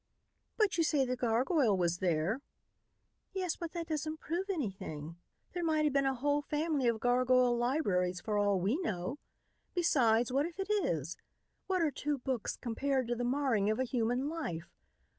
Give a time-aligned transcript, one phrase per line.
[0.57, 2.41] "But you say the gargoyle was there."
[3.33, 5.17] "Yes, but that doesn't prove anything.
[5.53, 9.19] There might have been a whole family of gargoyle libraries for all we know.
[9.75, 11.17] Besides, what if it is?
[11.67, 14.73] What are two books compared to the marring of a human life?